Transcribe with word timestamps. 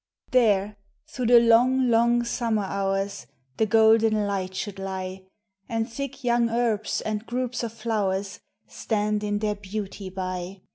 There, 0.31 0.77
through 1.05 1.27
the 1.27 1.39
long, 1.39 1.91
long, 1.91 2.23
summer 2.23 2.63
hours 2.63 3.27
The 3.57 3.67
golden 3.67 4.25
light 4.25 4.55
should 4.55 4.79
lie, 4.79 5.25
And 5.69 5.87
thick 5.87 6.23
young 6.23 6.49
herbs 6.49 7.01
and 7.01 7.23
groups 7.27 7.61
of 7.61 7.71
flowers 7.71 8.39
Stand 8.65 9.23
in 9.23 9.37
their 9.37 9.53
beauty 9.53 10.09
by. 10.09 10.61